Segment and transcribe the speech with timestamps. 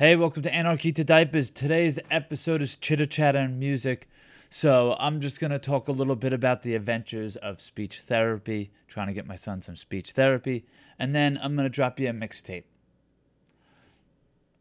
[0.00, 1.50] Hey, welcome to Anarchy to Diapers.
[1.50, 4.08] Today's episode is chitter chatter and music.
[4.48, 8.70] So I'm just going to talk a little bit about the adventures of speech therapy,
[8.88, 10.64] trying to get my son some speech therapy,
[10.98, 12.64] and then I'm going to drop you a mixtape.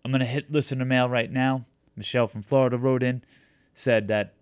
[0.03, 1.65] I'm going to hit listener mail right now.
[1.95, 3.23] Michelle from Florida wrote in,
[3.73, 4.33] said that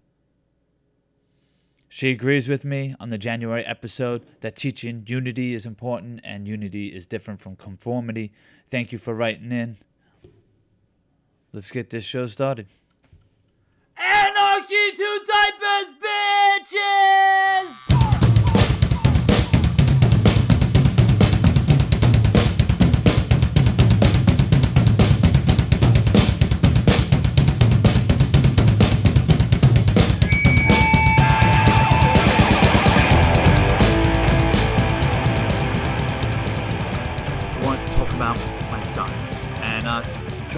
[1.88, 6.88] she agrees with me on the January episode that teaching unity is important and unity
[6.88, 8.32] is different from conformity.
[8.72, 9.78] Thank you for writing in.
[11.54, 12.68] Let's get this show started.
[13.98, 15.90] Anarchy to diapers,
[16.70, 17.97] bitches!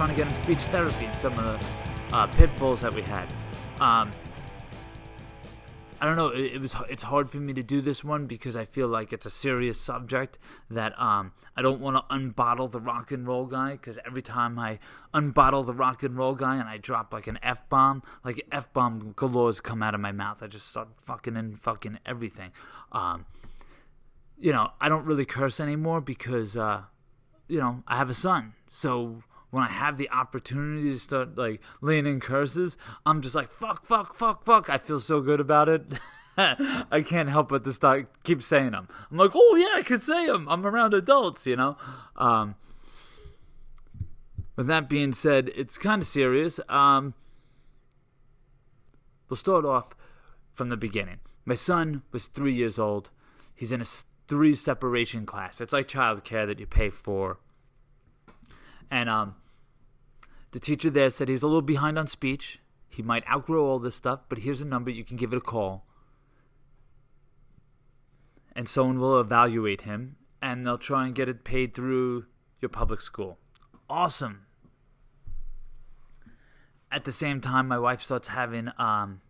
[0.00, 3.28] Trying to get him speech therapy and some of the uh, pitfalls that we had.
[3.80, 4.10] Um,
[6.00, 6.28] I don't know.
[6.28, 9.12] It, it was it's hard for me to do this one because I feel like
[9.12, 10.38] it's a serious subject
[10.70, 14.58] that um, I don't want to unbottle the rock and roll guy because every time
[14.58, 14.78] I
[15.12, 18.72] unbottle the rock and roll guy and I drop like an f bomb, like f
[18.72, 20.42] bomb galores come out of my mouth.
[20.42, 22.52] I just start fucking and fucking everything.
[22.90, 23.26] Um,
[24.38, 26.84] you know, I don't really curse anymore because uh,
[27.48, 31.60] you know I have a son, so when I have the opportunity to start like
[31.80, 34.70] laying in curses, I'm just like fuck, fuck, fuck, fuck.
[34.70, 35.92] I feel so good about it.
[36.36, 38.88] I can't help but to start keep saying them.
[39.10, 40.48] I'm like, oh yeah, I can say them.
[40.48, 41.76] I'm around adults, you know.
[42.16, 42.54] Um,
[44.56, 46.60] with that being said, it's kind of serious.
[46.68, 47.14] Um,
[49.28, 49.88] we'll start off
[50.52, 51.18] from the beginning.
[51.44, 53.10] My son was three years old.
[53.54, 53.86] He's in a
[54.28, 55.60] three separation class.
[55.60, 57.38] It's like childcare that you pay for.
[58.90, 59.36] And um,
[60.50, 62.60] the teacher there said he's a little behind on speech.
[62.88, 65.40] He might outgrow all this stuff, but here's a number you can give it a
[65.40, 65.86] call.
[68.54, 72.26] And someone will evaluate him, and they'll try and get it paid through
[72.60, 73.38] your public school.
[73.88, 74.46] Awesome.
[76.90, 79.20] At the same time, my wife starts having um,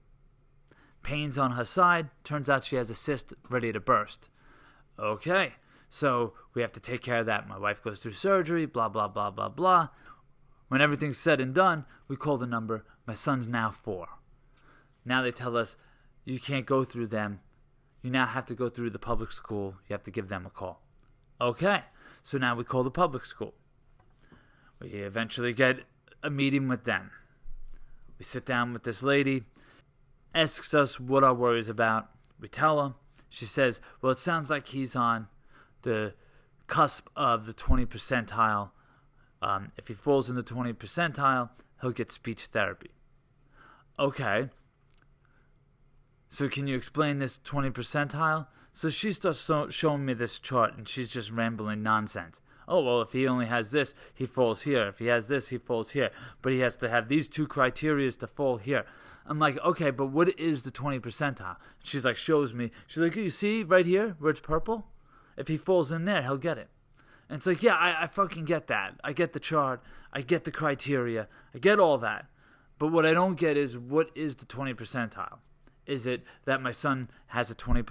[1.03, 2.09] pains on her side.
[2.25, 4.31] Turns out she has a cyst ready to burst.
[4.99, 5.55] Okay,
[5.93, 7.49] so we have to take care of that.
[7.49, 9.89] My wife goes through surgery, blah, blah, blah, blah, blah.
[10.69, 12.85] When everything's said and done, we call the number.
[13.07, 14.07] My son's now four.
[15.05, 15.77] Now they tell us
[16.25, 17.41] you can't go through them.
[18.03, 19.75] You now have to go through the public school.
[19.89, 20.81] You have to give them a call.
[21.41, 21.83] Okay,
[22.23, 23.55] so now we call the public school.
[24.79, 25.81] We eventually get
[26.23, 27.11] a meeting with them.
[28.17, 29.43] We sit down with this lady,
[30.35, 32.11] asks us what our worries about.
[32.39, 32.95] We tell her.
[33.29, 35.29] She says, Well, it sounds like he's on
[35.83, 36.15] the
[36.67, 38.71] cusp of the 20 percentile.
[39.43, 42.91] Um, if he falls in the 20 percentile, he'll get speech therapy.
[43.99, 44.49] Okay.
[46.29, 48.47] So, can you explain this 20 percentile?
[48.73, 52.41] So, she starts showing me this chart and she's just rambling nonsense.
[52.69, 54.87] Oh, well, if he only has this, he falls here.
[54.87, 56.11] If he has this, he falls here.
[56.41, 58.85] But he has to have these two criteria to fall here.
[59.27, 61.57] I'm like, okay, but what is the 20 percentile?
[61.83, 62.71] She's like, shows me.
[62.87, 64.87] She's like, you see right here where it's purple?
[65.37, 66.69] If he falls in there, he'll get it.
[67.29, 68.95] And it's like, yeah, I, I fucking get that.
[69.05, 69.83] I get the chart.
[70.13, 71.29] I get the criteria.
[71.55, 72.27] I get all that.
[72.79, 75.39] But what I don't get is what is the 20 percentile?
[75.87, 77.83] Is it that my son has a 20,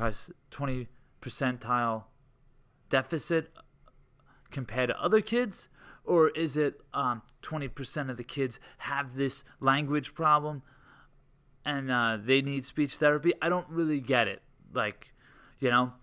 [0.52, 0.88] 20
[1.22, 2.04] percentile
[2.90, 3.52] deficit
[4.52, 5.70] compared to other kids?
[6.04, 10.64] Or is it um, 20% of the kids have this language problem
[11.64, 13.34] and uh, they need speech therapy?
[13.42, 14.42] I don't really get it.
[14.74, 15.14] Like,
[15.60, 15.94] you know?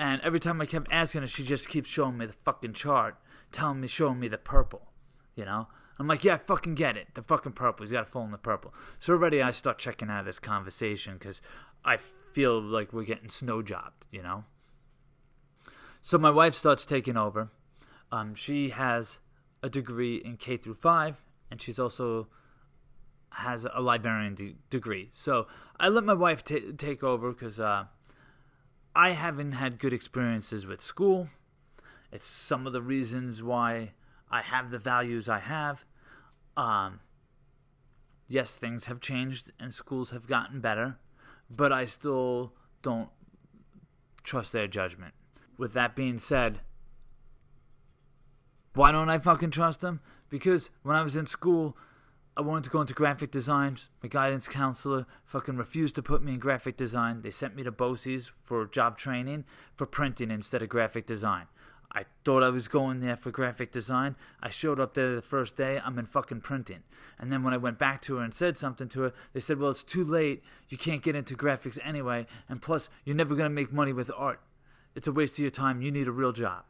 [0.00, 3.16] And every time I kept asking her, she just keeps showing me the fucking chart,
[3.52, 4.92] telling me, showing me the purple,
[5.36, 5.68] you know?
[5.98, 7.08] I'm like, yeah, I fucking get it.
[7.12, 7.84] The fucking purple.
[7.84, 8.72] He's got to fall in the purple.
[8.98, 11.42] So already I start checking out of this conversation because
[11.84, 14.44] I feel like we're getting snow jobbed, you know?
[16.00, 17.50] So my wife starts taking over.
[18.10, 19.18] Um, she has
[19.62, 22.28] a degree in K through five, and she's also
[23.32, 25.10] has a librarian de- degree.
[25.12, 25.46] So
[25.78, 27.84] I let my wife t- take over because uh,
[28.94, 31.28] I haven't had good experiences with school.
[32.12, 33.92] It's some of the reasons why
[34.30, 35.84] I have the values I have.
[36.56, 37.00] Um,
[38.26, 40.98] yes, things have changed and schools have gotten better,
[41.48, 42.52] but I still
[42.82, 43.10] don't
[44.22, 45.14] trust their judgment.
[45.56, 46.60] With that being said,
[48.74, 50.00] why don't I fucking trust them?
[50.28, 51.76] Because when I was in school,
[52.40, 53.76] I wanted to go into graphic design.
[54.02, 57.20] My guidance counselor fucking refused to put me in graphic design.
[57.20, 59.44] They sent me to BOCES for job training
[59.76, 61.48] for printing instead of graphic design.
[61.92, 64.16] I thought I was going there for graphic design.
[64.42, 65.82] I showed up there the first day.
[65.84, 66.82] I'm in fucking printing.
[67.18, 69.58] And then when I went back to her and said something to her, they said,
[69.58, 70.42] well, it's too late.
[70.70, 72.26] You can't get into graphics anyway.
[72.48, 74.40] And plus, you're never going to make money with art.
[74.94, 75.82] It's a waste of your time.
[75.82, 76.64] You need a real job.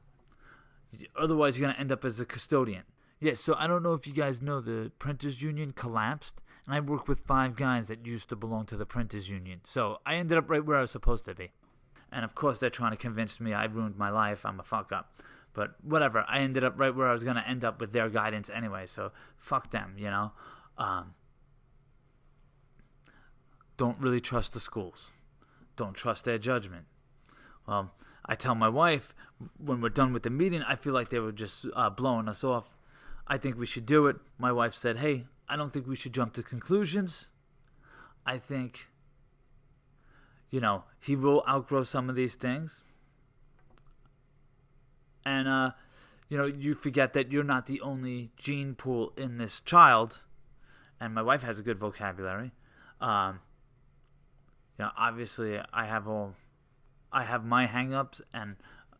[1.16, 2.82] Otherwise, you're going to end up as a custodian.
[3.20, 6.80] Yeah, so I don't know if you guys know the printers union collapsed, and I
[6.80, 9.60] work with five guys that used to belong to the printers union.
[9.64, 11.50] So I ended up right where I was supposed to be.
[12.10, 14.46] And of course, they're trying to convince me I ruined my life.
[14.46, 15.12] I'm a fuck up.
[15.52, 16.24] But whatever.
[16.28, 18.86] I ended up right where I was going to end up with their guidance anyway.
[18.86, 20.32] So fuck them, you know?
[20.78, 21.14] Um,
[23.76, 25.10] don't really trust the schools.
[25.76, 26.86] Don't trust their judgment.
[27.66, 27.92] Well,
[28.24, 29.14] I tell my wife
[29.58, 32.42] when we're done with the meeting, I feel like they were just uh, blowing us
[32.42, 32.70] off
[33.26, 34.16] I think we should do it.
[34.38, 37.28] My wife said, hey, I don't think we should jump to conclusions.
[38.26, 38.88] I think,
[40.50, 42.82] you know, he will outgrow some of these things.
[45.24, 45.72] And, uh,
[46.28, 50.22] you know, you forget that you're not the only gene pool in this child.
[51.00, 52.52] And my wife has a good vocabulary.
[53.00, 53.40] Um,
[54.78, 56.36] you know, obviously, I have all,
[57.12, 58.56] I have my hangups, and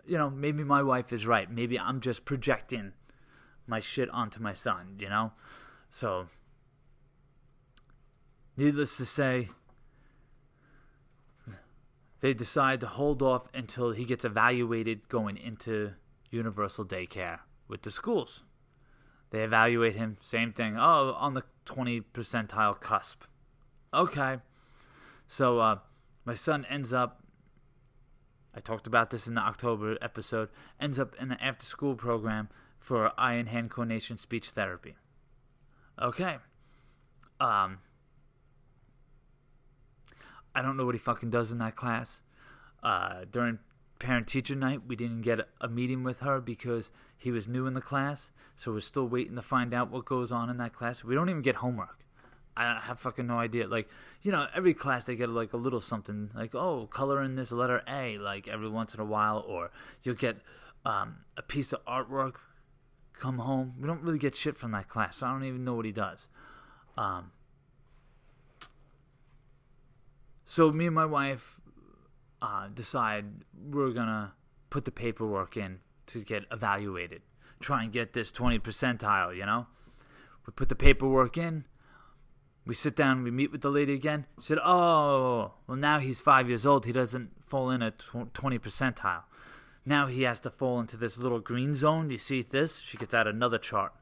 [0.06, 1.50] you know, maybe my wife is right.
[1.50, 2.92] Maybe I'm just projecting
[3.70, 5.32] my shit onto my son, you know?
[5.88, 6.26] So,
[8.56, 9.48] needless to say,
[12.20, 15.92] they decide to hold off until he gets evaluated going into
[16.30, 17.38] universal daycare
[17.68, 18.42] with the schools.
[19.30, 20.76] They evaluate him, same thing.
[20.76, 23.22] Oh, on the 20 percentile cusp.
[23.94, 24.38] Okay.
[25.26, 25.78] So, uh,
[26.24, 27.22] my son ends up,
[28.52, 30.48] I talked about this in the October episode,
[30.80, 32.48] ends up in an after school program
[32.80, 34.96] for and hand coordination speech therapy.
[36.00, 36.38] Okay.
[37.38, 37.78] Um,
[40.54, 42.22] I don't know what he fucking does in that class.
[42.82, 43.58] Uh, during
[43.98, 47.74] parent teacher night, we didn't get a meeting with her because he was new in
[47.74, 51.04] the class, so we're still waiting to find out what goes on in that class.
[51.04, 51.98] We don't even get homework.
[52.56, 53.68] I have fucking no idea.
[53.68, 53.88] Like,
[54.22, 57.52] you know, every class they get like a little something, like, oh, color in this
[57.52, 59.70] letter A, like every once in a while, or
[60.02, 60.38] you'll get
[60.84, 62.34] um, a piece of artwork
[63.12, 63.74] come home.
[63.80, 65.92] We don't really get shit from that class, so I don't even know what he
[65.92, 66.28] does.
[66.96, 67.32] Um,
[70.44, 71.60] so me and my wife
[72.42, 74.34] uh, decide we're gonna
[74.68, 77.22] put the paperwork in to get evaluated,
[77.60, 79.36] try and get this 20 percentile.
[79.36, 79.66] You know,
[80.46, 81.66] we put the paperwork in.
[82.66, 84.26] We sit down, we meet with the lady again.
[84.38, 86.84] She said, "Oh, well now he's five years old.
[86.84, 89.22] He doesn't fall in at 20 percentile."
[89.84, 92.08] Now he has to fall into this little green zone.
[92.08, 92.80] Do you see this?
[92.80, 93.92] She gets out another chart.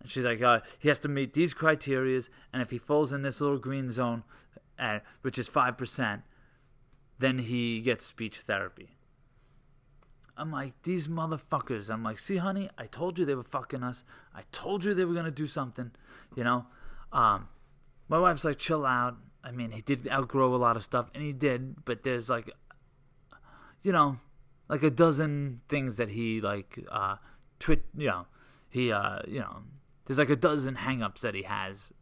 [0.00, 3.22] And she's like, uh, he has to meet these criterias, and if he falls in
[3.22, 4.22] this little green zone,
[4.78, 6.22] uh, which is 5%,
[7.18, 8.90] then he gets speech therapy.
[10.36, 11.88] I'm like, these motherfuckers.
[11.88, 14.04] I'm like, see, honey, I told you they were fucking us.
[14.34, 15.92] I told you they were going to do something,
[16.34, 16.66] you know?
[17.12, 17.48] Um,
[18.08, 19.16] my wife's like, chill out.
[19.42, 22.50] I mean, he did outgrow a lot of stuff, and he did, but there's like,
[23.82, 24.18] you know,
[24.68, 27.16] like a dozen things that he like uh
[27.58, 28.26] twit you know
[28.68, 29.62] he uh you know
[30.06, 31.92] there's like a dozen hangups that he has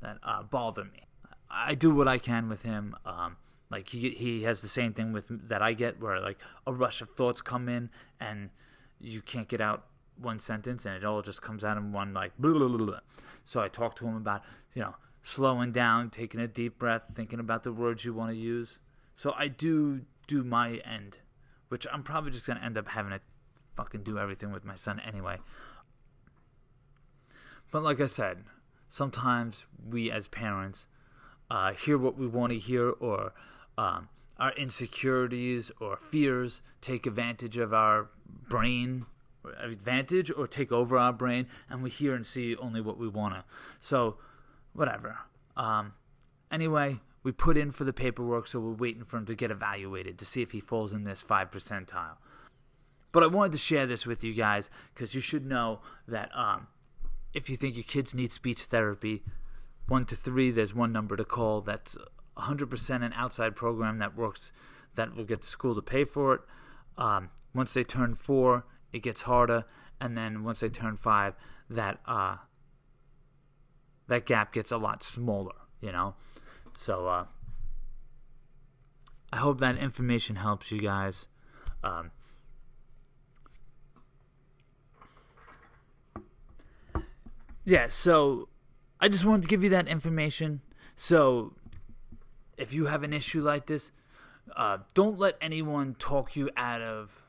[0.00, 1.06] that uh bother me.
[1.50, 3.36] I do what i can with him um
[3.70, 7.02] like he he has the same thing with that i get where like a rush
[7.02, 7.90] of thoughts come in
[8.20, 8.50] and
[9.00, 9.86] you can't get out
[10.16, 12.98] one sentence and it all just comes out in one like blah, blah, blah,
[13.44, 14.42] so i talk to him about
[14.74, 18.36] you know slowing down taking a deep breath thinking about the words you want to
[18.36, 18.78] use.
[19.14, 21.18] So i do do my end
[21.70, 23.20] which I'm probably just gonna end up having to
[23.74, 25.38] fucking do everything with my son anyway.
[27.70, 28.44] But like I said,
[28.88, 30.86] sometimes we as parents
[31.50, 33.32] uh, hear what we want to hear, or
[33.78, 34.08] um,
[34.38, 39.06] our insecurities or fears take advantage of our brain,
[39.58, 43.34] advantage or take over our brain, and we hear and see only what we want
[43.34, 43.44] to.
[43.78, 44.16] So,
[44.72, 45.18] whatever.
[45.56, 45.94] Um,
[46.50, 50.18] anyway, we put in for the paperwork, so we're waiting for him to get evaluated
[50.18, 52.16] to see if he falls in this 5 percentile.
[53.12, 56.68] But I wanted to share this with you guys because you should know that um,
[57.34, 59.22] if you think your kids need speech therapy,
[59.88, 61.60] 1 to 3, there's one number to call.
[61.60, 61.98] That's
[62.38, 64.52] 100% an outside program that works,
[64.94, 66.40] that will get the school to pay for it.
[66.96, 69.64] Um, once they turn 4, it gets harder.
[70.00, 71.34] And then once they turn 5,
[71.70, 72.36] that, uh,
[74.06, 76.14] that gap gets a lot smaller, you know?
[76.80, 77.26] So uh,
[79.30, 81.28] I hope that information helps you guys.
[81.84, 82.10] Um,
[87.66, 88.48] yeah, so
[88.98, 90.62] I just wanted to give you that information.
[90.96, 91.52] So
[92.56, 93.92] if you have an issue like this,
[94.56, 97.20] uh, don't let anyone talk you out of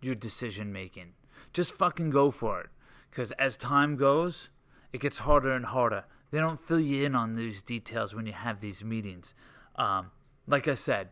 [0.00, 1.12] your decision making.
[1.52, 2.70] Just fucking go for it.
[3.10, 4.48] Because as time goes,
[4.94, 8.32] it gets harder and harder they don't fill you in on these details when you
[8.32, 9.34] have these meetings.
[9.76, 10.10] Um,
[10.46, 11.08] like I said,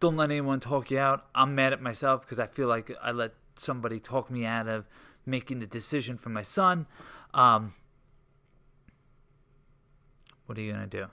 [0.00, 1.26] don't let anyone talk you out.
[1.34, 4.86] I'm mad at myself because I feel like I let somebody talk me out of
[5.24, 6.86] making the decision for my son.
[7.34, 7.74] Um,
[10.46, 11.06] what are you going to do?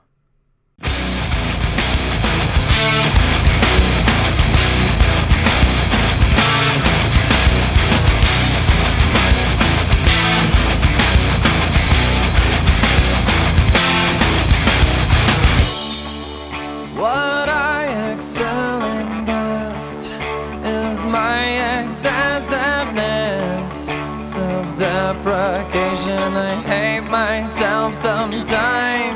[26.20, 29.09] and I hate myself sometimes.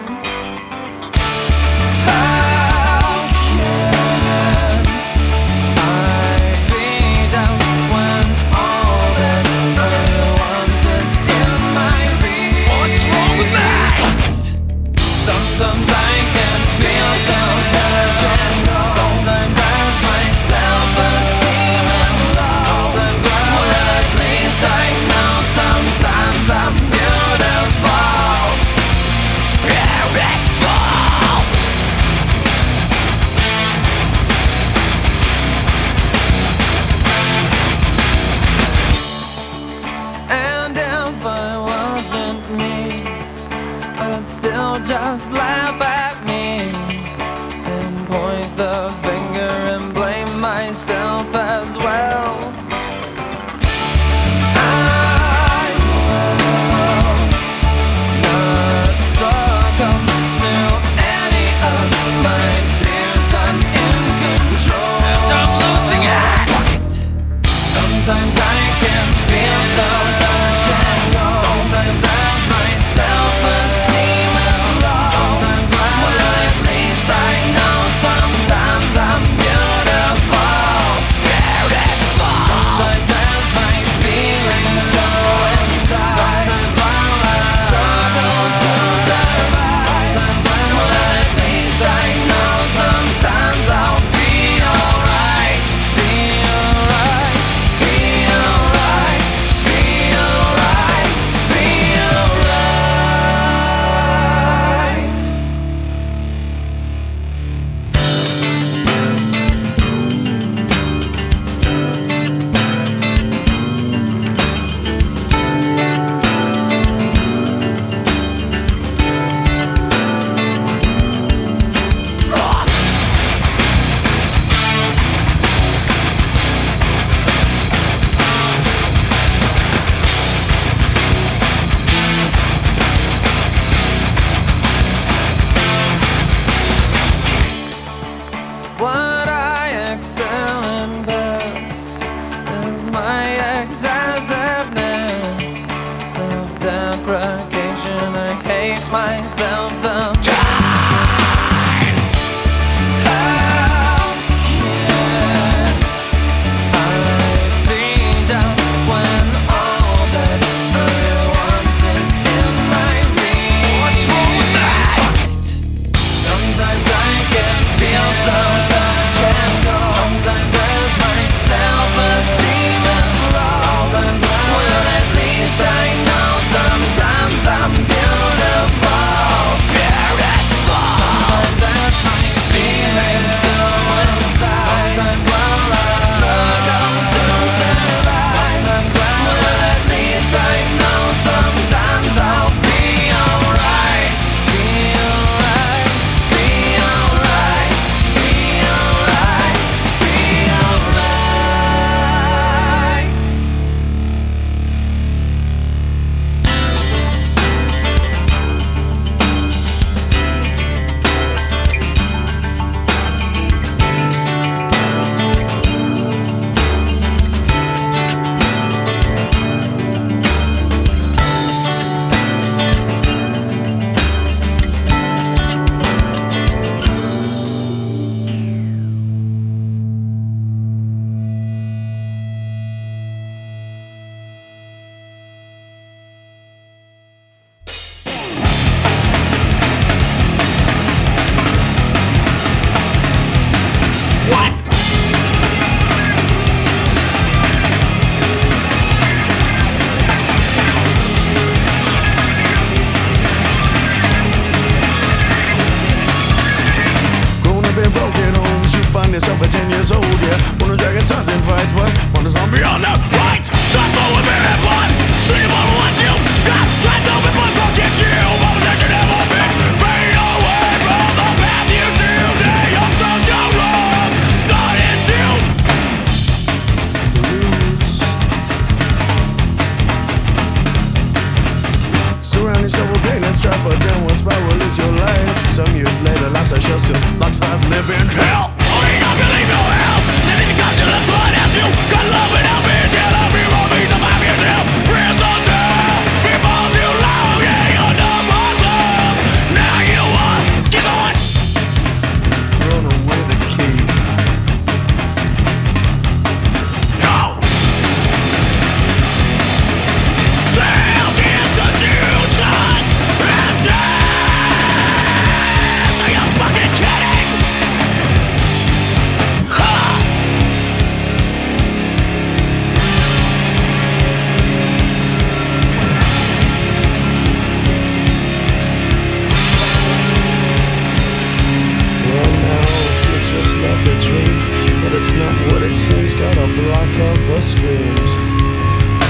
[337.34, 338.12] your screams.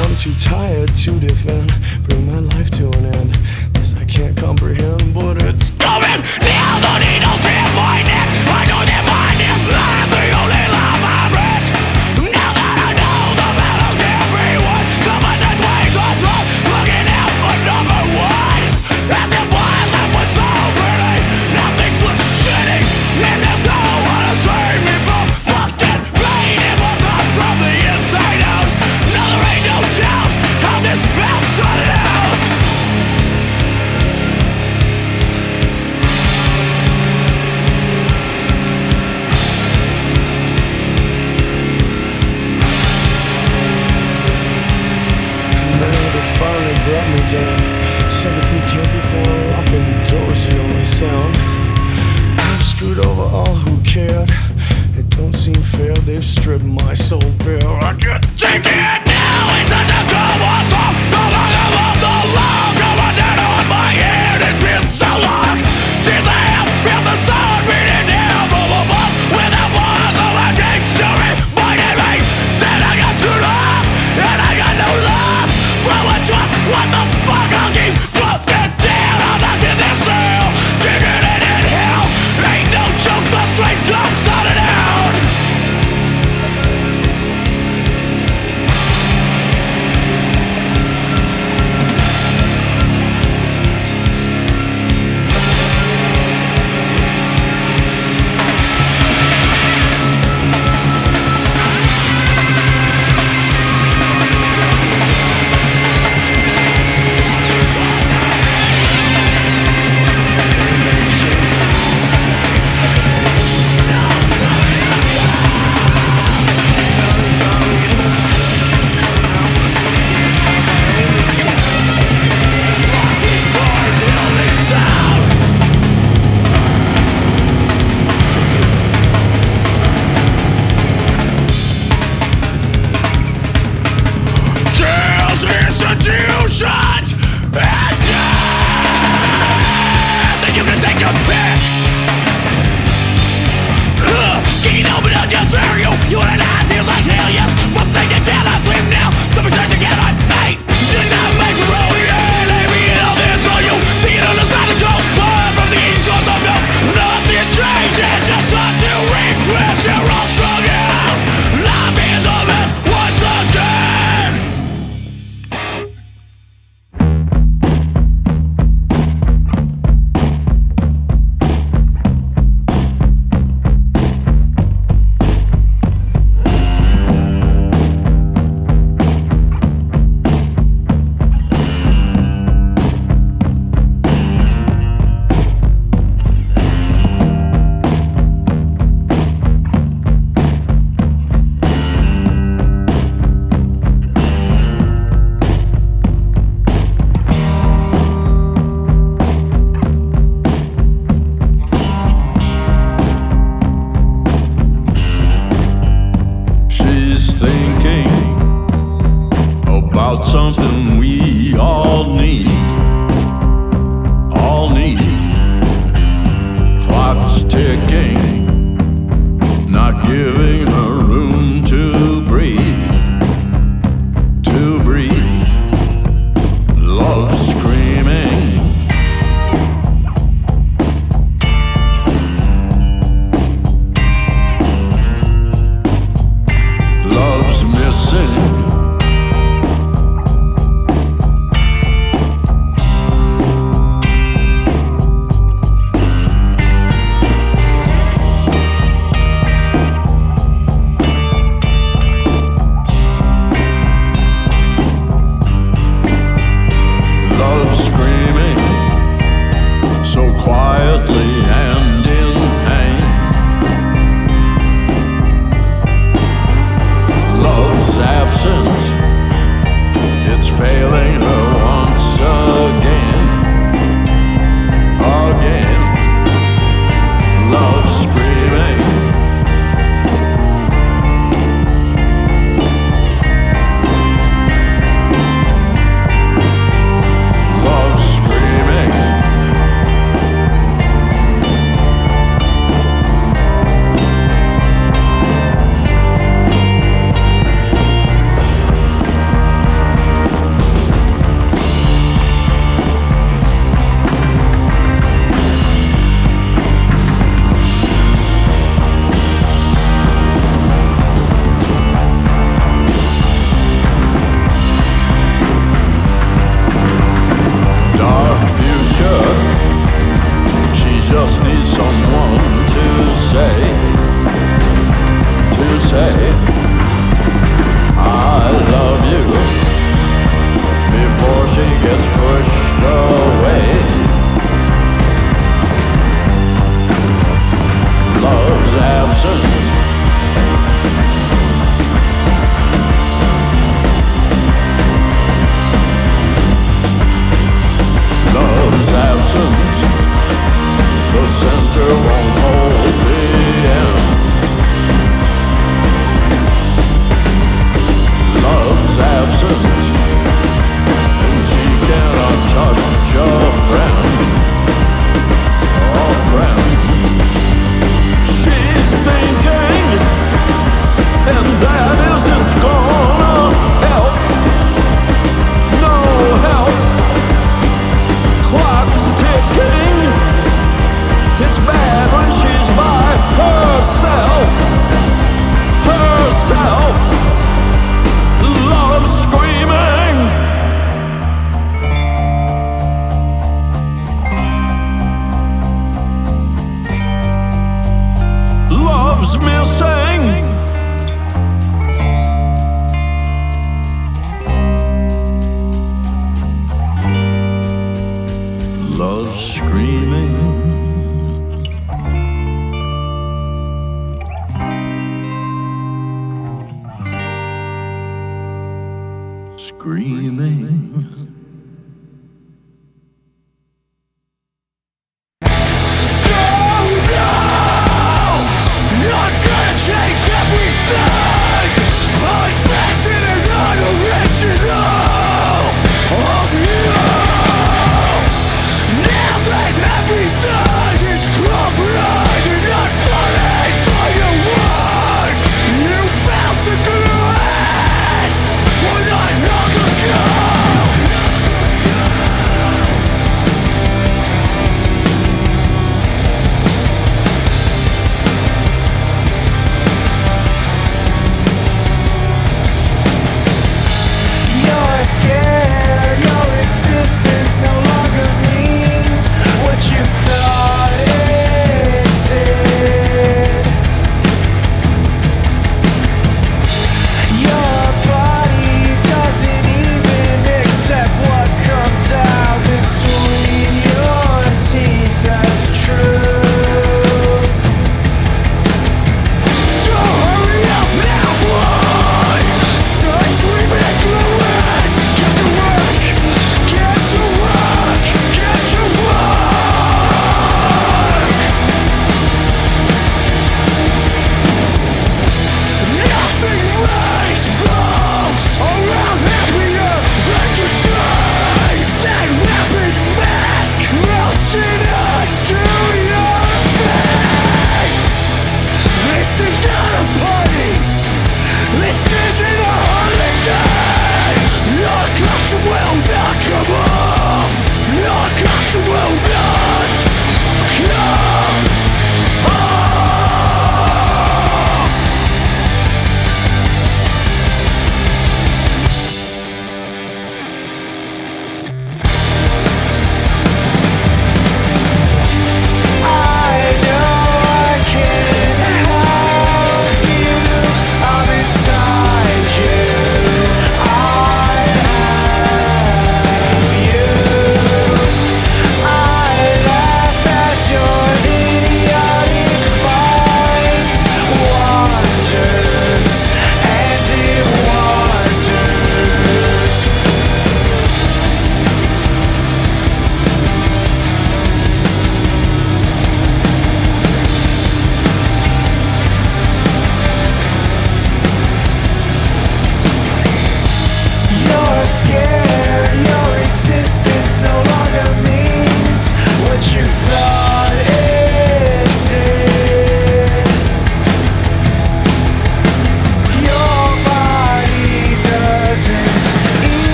[0.00, 1.70] I'm too tired to defend.
[2.08, 3.34] Bring my life to an end.
[3.74, 5.05] This I can't comprehend.